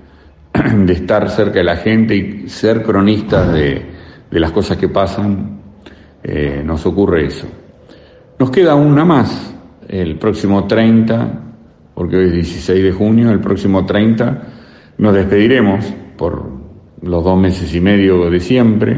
de 0.85 0.93
estar 0.93 1.29
cerca 1.29 1.59
de 1.59 1.63
la 1.63 1.77
gente 1.77 2.15
y 2.15 2.49
ser 2.49 2.81
cronistas 2.83 3.53
de, 3.53 3.85
de 4.29 4.39
las 4.39 4.51
cosas 4.51 4.77
que 4.77 4.89
pasan, 4.89 5.59
eh, 6.23 6.61
nos 6.65 6.85
ocurre 6.85 7.25
eso. 7.25 7.47
Nos 8.39 8.49
queda 8.49 8.75
una 8.75 9.05
más, 9.05 9.55
el 9.87 10.17
próximo 10.17 10.65
30, 10.65 11.41
porque 11.93 12.17
hoy 12.17 12.25
es 12.25 12.33
16 12.33 12.83
de 12.83 12.91
junio, 12.91 13.31
el 13.31 13.39
próximo 13.39 13.85
30 13.85 14.41
nos 14.97 15.13
despediremos 15.13 15.85
por 16.15 16.47
los 17.01 17.23
dos 17.23 17.39
meses 17.39 17.73
y 17.73 17.81
medio 17.81 18.29
de 18.29 18.39
siempre 18.39 18.97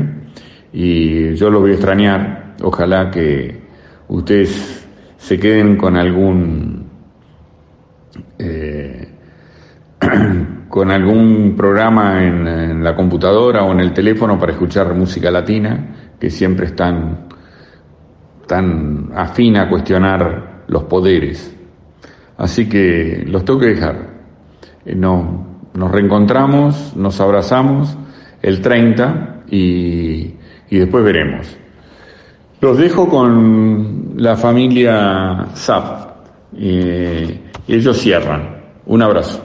y 0.74 1.34
yo 1.36 1.50
lo 1.50 1.62
voy 1.62 1.72
a 1.72 1.74
extrañar. 1.76 2.56
Ojalá 2.62 3.10
que 3.10 3.62
ustedes 4.10 4.83
se 5.24 5.40
queden 5.40 5.78
con 5.78 5.96
algún 5.96 6.84
eh, 8.38 9.08
con 10.68 10.92
algún 10.92 11.56
programa 11.56 12.22
en, 12.22 12.84
la 12.84 12.94
computadora 12.94 13.64
o 13.64 13.72
en 13.72 13.80
el 13.80 13.94
teléfono 13.94 14.38
para 14.38 14.52
escuchar 14.52 14.94
música 14.94 15.32
latina 15.32 16.12
que 16.20 16.30
siempre 16.30 16.66
están 16.66 17.28
tan 18.46 19.12
afín 19.16 19.56
a 19.56 19.70
cuestionar 19.70 20.66
los 20.68 20.84
poderes. 20.84 21.56
Así 22.36 22.68
que 22.68 23.24
los 23.26 23.46
tengo 23.46 23.62
que 23.62 23.68
dejar. 23.68 23.96
Eh, 24.86 24.94
no, 24.94 25.62
nos 25.74 25.90
reencontramos, 25.90 26.98
nos 26.98 27.22
abrazamos 27.22 27.98
el 28.42 28.60
30 28.60 29.44
y, 29.50 30.36
y 30.70 30.80
después 30.80 31.02
veremos. 31.06 31.63
Los 32.64 32.78
dejo 32.78 33.10
con 33.10 34.14
la 34.16 34.38
familia 34.38 35.48
Zap. 35.54 36.16
Eh, 36.58 37.38
ellos 37.68 37.98
cierran. 37.98 38.56
Un 38.86 39.02
abrazo. 39.02 39.44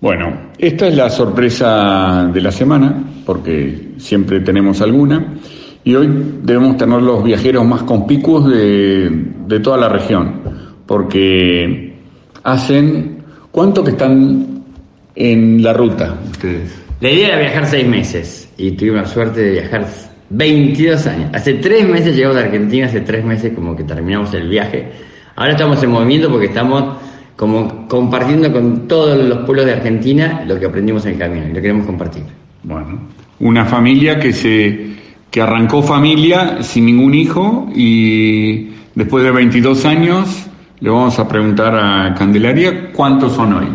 Bueno, 0.00 0.50
esta 0.58 0.88
es 0.88 0.96
la 0.96 1.08
sorpresa 1.08 2.28
de 2.34 2.40
la 2.40 2.50
semana, 2.50 3.04
porque 3.24 3.92
siempre 3.96 4.40
tenemos 4.40 4.80
alguna, 4.80 5.34
y 5.84 5.94
hoy 5.94 6.10
debemos 6.42 6.76
tener 6.76 7.00
los 7.00 7.22
viajeros 7.22 7.64
más 7.64 7.84
conspicuos 7.84 8.50
de, 8.50 9.08
de 9.46 9.60
toda 9.60 9.76
la 9.76 9.88
región, 9.88 10.40
porque 10.84 11.96
hacen, 12.42 13.18
¿cuánto 13.52 13.84
que 13.84 13.92
están 13.92 14.64
en 15.14 15.62
la 15.62 15.72
ruta 15.72 16.18
ustedes? 16.28 16.82
La 17.00 17.08
idea 17.08 17.28
era 17.28 17.38
viajar 17.38 17.66
seis 17.66 17.86
meses, 17.86 18.52
y 18.58 18.72
tuvimos 18.72 19.02
la 19.02 19.06
suerte 19.06 19.40
de 19.42 19.50
viajar 19.52 19.86
22 20.32 21.06
años. 21.06 21.30
Hace 21.34 21.54
tres 21.54 21.86
meses 21.86 22.16
llegamos 22.16 22.36
de 22.36 22.44
Argentina, 22.44 22.86
hace 22.86 23.02
tres 23.02 23.24
meses 23.24 23.52
como 23.54 23.76
que 23.76 23.84
terminamos 23.84 24.32
el 24.34 24.48
viaje. 24.48 24.90
Ahora 25.36 25.52
estamos 25.52 25.82
en 25.82 25.90
movimiento 25.90 26.30
porque 26.30 26.46
estamos 26.46 26.96
como 27.36 27.86
compartiendo 27.88 28.52
con 28.52 28.88
todos 28.88 29.18
los 29.18 29.38
pueblos 29.38 29.66
de 29.66 29.72
Argentina 29.72 30.44
lo 30.46 30.58
que 30.58 30.66
aprendimos 30.66 31.04
en 31.06 31.12
el 31.12 31.18
camino 31.18 31.46
y 31.48 31.52
lo 31.52 31.60
queremos 31.60 31.86
compartir. 31.86 32.22
Bueno, 32.62 33.00
una 33.40 33.64
familia 33.64 34.18
que 34.18 34.32
se 34.32 34.92
que 35.30 35.40
arrancó 35.40 35.82
familia 35.82 36.62
sin 36.62 36.86
ningún 36.86 37.14
hijo 37.14 37.68
y 37.74 38.70
después 38.94 39.24
de 39.24 39.30
22 39.30 39.84
años 39.86 40.46
le 40.80 40.90
vamos 40.90 41.18
a 41.18 41.26
preguntar 41.26 41.74
a 41.74 42.14
Candelaria 42.14 42.92
cuántos 42.92 43.32
son 43.32 43.54
hoy. 43.54 43.66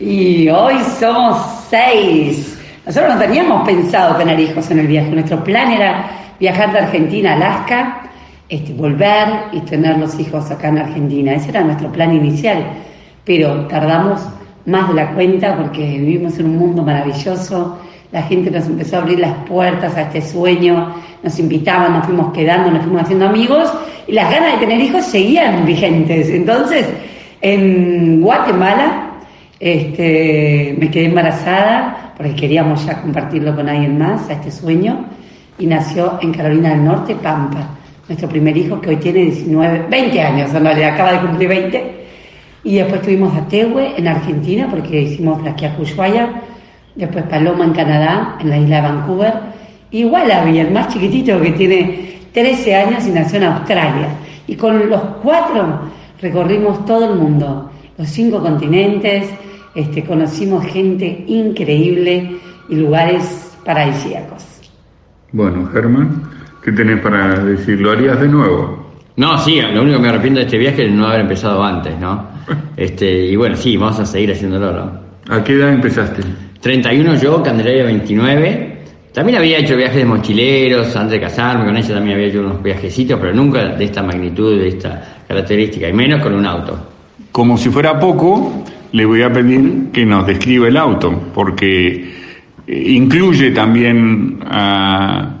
Y 0.00 0.48
hoy 0.48 0.74
somos 0.98 1.38
seis. 1.70 2.57
Nosotros 2.88 3.16
no 3.16 3.20
teníamos 3.20 3.68
pensado 3.68 4.16
tener 4.16 4.40
hijos 4.40 4.70
en 4.70 4.78
el 4.78 4.86
viaje. 4.86 5.10
Nuestro 5.10 5.44
plan 5.44 5.70
era 5.70 6.08
viajar 6.40 6.72
de 6.72 6.78
Argentina 6.78 7.32
a 7.32 7.34
Alaska, 7.34 8.00
este, 8.48 8.72
volver 8.72 9.28
y 9.52 9.60
tener 9.60 9.98
los 9.98 10.18
hijos 10.18 10.50
acá 10.50 10.68
en 10.68 10.78
Argentina. 10.78 11.34
Ese 11.34 11.50
era 11.50 11.60
nuestro 11.60 11.92
plan 11.92 12.14
inicial, 12.14 12.64
pero 13.26 13.66
tardamos 13.66 14.22
más 14.64 14.88
de 14.88 14.94
la 14.94 15.12
cuenta 15.12 15.54
porque 15.54 15.82
vivimos 15.82 16.38
en 16.38 16.46
un 16.46 16.56
mundo 16.56 16.82
maravilloso. 16.82 17.78
La 18.10 18.22
gente 18.22 18.50
nos 18.50 18.64
empezó 18.64 18.96
a 18.96 19.00
abrir 19.00 19.18
las 19.18 19.34
puertas 19.46 19.94
a 19.94 20.00
este 20.00 20.22
sueño, 20.22 20.94
nos 21.22 21.38
invitaban, 21.38 21.92
nos 21.92 22.06
fuimos 22.06 22.32
quedando, 22.32 22.70
nos 22.70 22.84
fuimos 22.84 23.02
haciendo 23.02 23.26
amigos 23.26 23.70
y 24.06 24.12
las 24.12 24.30
ganas 24.30 24.52
de 24.52 24.66
tener 24.66 24.80
hijos 24.80 25.04
seguían 25.04 25.66
vigentes. 25.66 26.30
Entonces, 26.30 26.86
en 27.42 28.22
Guatemala 28.22 29.10
este, 29.60 30.74
me 30.78 30.90
quedé 30.90 31.04
embarazada 31.04 32.07
porque 32.18 32.34
queríamos 32.34 32.84
ya 32.84 33.00
compartirlo 33.00 33.54
con 33.56 33.68
alguien 33.68 33.96
más, 33.96 34.28
a 34.28 34.34
este 34.34 34.50
sueño, 34.50 35.06
y 35.58 35.66
nació 35.66 36.18
en 36.20 36.34
Carolina 36.34 36.70
del 36.70 36.84
Norte, 36.84 37.14
Pampa, 37.14 37.78
nuestro 38.08 38.28
primer 38.28 38.56
hijo 38.56 38.80
que 38.80 38.90
hoy 38.90 38.96
tiene 38.96 39.20
19, 39.20 39.86
20 39.88 40.20
años, 40.20 40.52
en 40.52 40.64
realidad 40.64 40.94
acaba 40.94 41.12
de 41.12 41.20
cumplir 41.20 41.48
20. 41.48 41.98
Y 42.64 42.74
después 42.74 43.02
tuvimos 43.02 43.34
a 43.36 43.46
Tehue 43.46 43.94
en 43.96 44.08
Argentina 44.08 44.66
porque 44.68 45.02
hicimos 45.02 45.40
Ushuaia, 45.78 46.42
después 46.96 47.24
Paloma 47.24 47.64
en 47.64 47.72
Canadá, 47.72 48.36
en 48.40 48.50
la 48.50 48.58
isla 48.58 48.76
de 48.76 48.82
Vancouver, 48.82 49.34
y 49.90 50.04
Wallaby, 50.04 50.58
el 50.58 50.70
más 50.72 50.88
chiquitito 50.88 51.40
que 51.40 51.52
tiene 51.52 52.18
13 52.32 52.74
años 52.74 53.06
y 53.06 53.10
nació 53.10 53.38
en 53.38 53.44
Australia. 53.44 54.08
Y 54.46 54.56
con 54.56 54.88
los 54.88 55.00
cuatro 55.22 55.80
recorrimos 56.20 56.84
todo 56.84 57.12
el 57.12 57.18
mundo, 57.18 57.70
los 57.96 58.08
cinco 58.08 58.40
continentes, 58.40 59.28
este, 59.74 60.04
conocimos 60.04 60.64
gente 60.66 61.24
increíble 61.26 62.38
y 62.68 62.76
lugares 62.76 63.56
paradisíacos. 63.64 64.44
Bueno, 65.32 65.68
Germán, 65.72 66.22
¿qué 66.64 66.72
tenés 66.72 67.00
para 67.00 67.38
decir? 67.44 67.80
¿Lo 67.80 67.92
harías 67.92 68.20
de 68.20 68.28
nuevo? 68.28 68.88
No, 69.16 69.36
sí, 69.38 69.60
lo 69.60 69.82
único 69.82 69.96
que 69.96 70.02
me 70.02 70.08
arrepiento 70.08 70.38
de 70.38 70.46
este 70.46 70.58
viaje 70.58 70.86
es 70.86 70.92
no 70.92 71.06
haber 71.06 71.20
empezado 71.20 71.62
antes, 71.62 71.98
¿no? 71.98 72.38
Este, 72.76 73.26
y 73.26 73.36
bueno, 73.36 73.56
sí, 73.56 73.76
vamos 73.76 73.98
a 73.98 74.06
seguir 74.06 74.30
haciéndolo, 74.30 74.72
¿no? 74.72 75.08
¿A 75.28 75.42
qué 75.42 75.54
edad 75.54 75.70
empezaste? 75.70 76.22
31 76.60 77.16
yo, 77.16 77.42
Candelaria 77.42 77.84
29. 77.84 78.78
También 79.12 79.38
había 79.38 79.58
hecho 79.58 79.76
viajes 79.76 79.96
de 79.96 80.04
mochileros 80.04 80.94
antes 80.94 81.12
de 81.12 81.20
casarme, 81.20 81.64
con 81.64 81.76
ella 81.76 81.94
también 81.94 82.16
había 82.16 82.28
hecho 82.28 82.40
unos 82.40 82.62
viajecitos, 82.62 83.18
pero 83.20 83.34
nunca 83.34 83.64
de 83.64 83.84
esta 83.84 84.02
magnitud, 84.02 84.58
de 84.58 84.68
esta 84.68 85.24
característica, 85.26 85.88
y 85.88 85.92
menos 85.92 86.22
con 86.22 86.34
un 86.34 86.46
auto. 86.46 86.78
Como 87.32 87.58
si 87.58 87.68
fuera 87.68 87.98
poco, 87.98 88.64
le 88.92 89.04
voy 89.04 89.22
a 89.22 89.32
pedir 89.32 89.90
que 89.92 90.04
nos 90.06 90.26
describa 90.26 90.68
el 90.68 90.76
auto, 90.76 91.30
porque 91.34 92.10
eh, 92.66 92.84
incluye 92.90 93.50
también 93.50 94.38
a, 94.44 95.34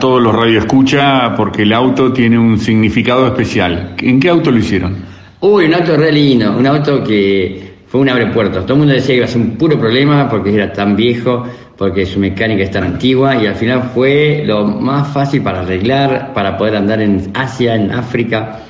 todos 0.00 0.22
los 0.22 0.34
radioescucha, 0.34 1.34
porque 1.36 1.62
el 1.62 1.72
auto 1.72 2.10
tiene 2.10 2.38
un 2.38 2.58
significado 2.58 3.26
especial. 3.26 3.94
¿En 3.98 4.18
qué 4.18 4.30
auto 4.30 4.50
lo 4.50 4.58
hicieron? 4.58 4.96
Uy, 5.40 5.66
un 5.66 5.74
auto 5.74 5.96
re 5.96 6.10
lindo, 6.10 6.56
un 6.56 6.66
auto 6.66 7.04
que 7.04 7.74
fue 7.86 8.00
un 8.00 8.08
abre 8.08 8.28
puertos. 8.28 8.64
Todo 8.64 8.74
el 8.74 8.78
mundo 8.78 8.94
decía 8.94 9.08
que 9.08 9.16
iba 9.16 9.26
a 9.26 9.28
ser 9.28 9.42
un 9.42 9.56
puro 9.58 9.78
problema 9.78 10.26
porque 10.26 10.54
era 10.54 10.72
tan 10.72 10.96
viejo, 10.96 11.44
porque 11.76 12.06
su 12.06 12.18
mecánica 12.18 12.62
es 12.62 12.70
tan 12.70 12.84
antigua 12.84 13.36
y 13.36 13.46
al 13.46 13.56
final 13.56 13.90
fue 13.94 14.42
lo 14.46 14.64
más 14.64 15.08
fácil 15.12 15.42
para 15.42 15.60
arreglar, 15.60 16.32
para 16.32 16.56
poder 16.56 16.76
andar 16.76 17.02
en 17.02 17.30
Asia, 17.34 17.74
en 17.74 17.90
África. 17.90 18.60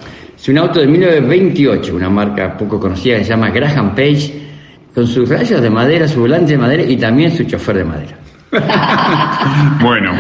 Es 0.44 0.48
un 0.50 0.58
auto 0.58 0.78
de 0.78 0.86
1928, 0.86 1.96
una 1.96 2.10
marca 2.10 2.54
poco 2.54 2.78
conocida 2.78 3.16
que 3.16 3.24
se 3.24 3.30
llama 3.30 3.48
Graham 3.48 3.94
Page, 3.94 4.42
con 4.94 5.06
sus 5.06 5.26
rayos 5.26 5.62
de 5.62 5.70
madera, 5.70 6.06
su 6.06 6.20
volante 6.20 6.52
de 6.52 6.58
madera 6.58 6.82
y 6.82 6.98
también 6.98 7.34
su 7.34 7.44
chofer 7.44 7.78
de 7.78 7.84
madera. 7.84 8.18
bueno, 9.80 10.12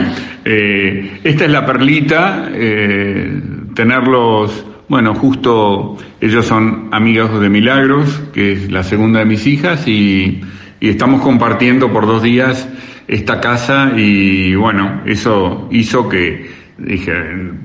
eh, 0.42 1.20
esta 1.22 1.44
es 1.44 1.50
la 1.50 1.66
perlita, 1.66 2.48
eh, 2.54 3.38
tenerlos, 3.74 4.64
bueno, 4.88 5.14
justo 5.14 5.98
ellos 6.18 6.46
son 6.46 6.88
amigos 6.90 7.38
de 7.38 7.50
Milagros, 7.50 8.22
que 8.32 8.52
es 8.52 8.72
la 8.72 8.82
segunda 8.82 9.18
de 9.18 9.26
mis 9.26 9.46
hijas, 9.46 9.86
y, 9.86 10.40
y 10.80 10.88
estamos 10.88 11.20
compartiendo 11.20 11.92
por 11.92 12.06
dos 12.06 12.22
días 12.22 12.66
esta 13.08 13.42
casa 13.42 13.92
y 13.94 14.54
bueno, 14.54 15.02
eso 15.04 15.68
hizo 15.70 16.08
que, 16.08 16.50
dije, 16.78 17.12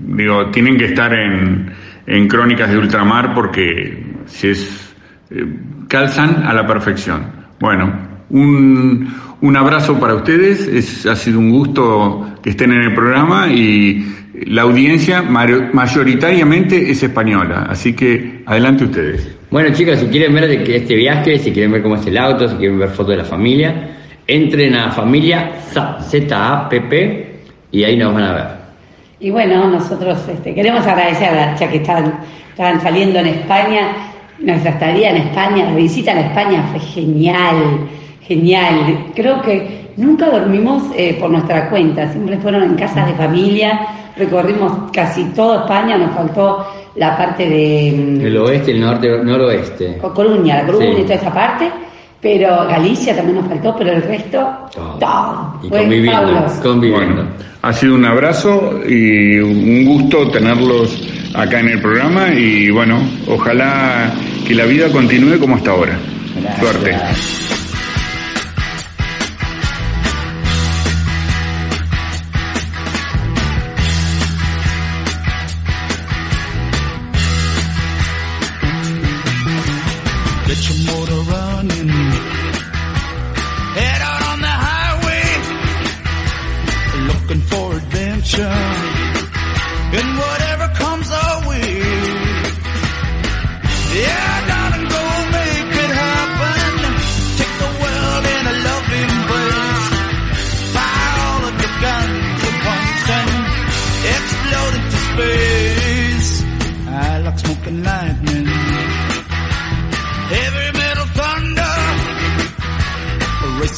digo, 0.07 0.47
tienen 0.47 0.77
que 0.77 0.87
estar 0.87 1.13
en, 1.13 1.71
en 2.09 2.27
Crónicas 2.27 2.71
de 2.71 2.77
Ultramar 2.77 3.33
porque 3.35 4.03
si 4.25 4.49
es, 4.49 4.95
eh, 5.29 5.45
calzan 5.87 6.43
a 6.43 6.53
la 6.53 6.65
perfección. 6.65 7.21
Bueno, 7.59 7.93
un, 8.31 9.13
un 9.41 9.55
abrazo 9.55 9.99
para 9.99 10.15
ustedes, 10.15 10.67
es, 10.67 11.05
ha 11.05 11.15
sido 11.15 11.39
un 11.39 11.51
gusto 11.51 12.37
que 12.41 12.49
estén 12.49 12.71
en 12.71 12.81
el 12.81 12.93
programa 12.95 13.47
y 13.47 14.15
la 14.47 14.63
audiencia 14.63 15.21
mayoritariamente 15.21 16.89
es 16.89 17.03
española, 17.03 17.67
así 17.69 17.93
que 17.93 18.41
adelante 18.45 18.85
ustedes. 18.85 19.35
Bueno 19.51 19.69
chicos, 19.73 19.99
si 19.99 20.07
quieren 20.07 20.33
ver 20.33 20.45
este 20.45 20.95
viaje, 20.95 21.37
si 21.37 21.51
quieren 21.51 21.71
ver 21.71 21.83
cómo 21.83 21.95
es 21.95 22.07
el 22.07 22.17
auto, 22.17 22.49
si 22.49 22.55
quieren 22.55 22.79
ver 22.79 22.89
fotos 22.89 23.09
de 23.09 23.17
la 23.17 23.25
familia, 23.25 23.97
entren 24.25 24.75
a 24.75 24.91
familia 24.91 25.59
Z-A-P-P 26.09 27.39
y 27.71 27.83
ahí 27.83 27.97
nos 27.97 28.13
van 28.13 28.23
a 28.23 28.33
ver. 28.33 28.58
Y 29.19 29.29
bueno, 29.31 29.67
nosotros 29.67 30.17
este, 30.31 30.53
queremos 30.53 30.85
agradecer, 30.87 31.29
ya 31.59 31.69
que 31.69 31.77
están, 31.77 32.19
estaban 32.51 32.81
saliendo 32.81 33.19
en 33.19 33.27
España, 33.27 33.87
nuestra 34.39 34.71
estadía 34.71 35.09
en 35.09 35.17
España, 35.17 35.65
la 35.65 35.75
visita 35.75 36.11
en 36.13 36.19
España 36.19 36.63
fue 36.71 36.79
genial, 36.79 37.55
genial. 38.21 39.07
Creo 39.13 39.41
que 39.41 39.91
nunca 39.97 40.27
dormimos 40.29 40.83
eh, 40.95 41.17
por 41.19 41.29
nuestra 41.29 41.69
cuenta, 41.69 42.09
siempre 42.11 42.37
fueron 42.37 42.63
en 42.63 42.75
casas 42.75 43.07
de 43.07 43.13
familia, 43.13 43.81
recorrimos 44.15 44.89
casi 44.93 45.25
toda 45.35 45.61
España, 45.63 45.97
nos 45.97 46.11
faltó 46.15 46.65
la 46.95 47.17
parte 47.17 47.47
de... 47.47 47.93
mm, 47.95 48.21
El 48.25 48.37
oeste, 48.37 48.71
el 48.71 48.79
norte, 48.81 49.09
noroeste. 49.21 49.97
Coruña, 49.97 50.61
la 50.61 50.65
Coruña 50.65 50.95
Sí. 50.95 51.01
y 51.01 51.03
toda 51.03 51.15
esa 51.15 51.33
parte, 51.33 51.69
pero 52.21 52.67
Galicia 52.67 53.15
también 53.15 53.37
nos 53.37 53.47
faltó, 53.47 53.75
pero 53.77 53.91
el 53.91 54.03
resto, 54.03 54.69
todo. 54.73 55.59
Y 55.63 55.69
conviviendo. 55.69 56.97
Bueno, 56.97 57.27
ha 57.61 57.73
sido 57.73 57.95
un 57.95 58.05
abrazo 58.05 58.79
y 58.87 59.39
un 59.39 59.85
gusto 59.85 60.29
tenerlos 60.29 61.01
acá 61.33 61.59
en 61.59 61.69
el 61.69 61.81
programa 61.81 62.29
y 62.29 62.69
bueno, 62.69 62.99
ojalá 63.27 64.11
que 64.47 64.55
la 64.55 64.65
vida 64.65 64.91
continúe 64.91 65.39
como 65.39 65.55
hasta 65.55 65.71
ahora. 65.71 65.97
Gracias. 66.35 66.59
Suerte. 66.59 67.58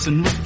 listen. 0.08 0.41